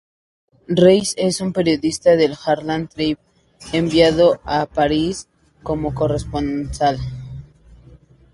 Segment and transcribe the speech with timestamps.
[0.83, 3.23] Race es un periodista del "Herald Tribune"
[3.71, 5.29] enviado a París
[5.61, 6.97] como corresponsal.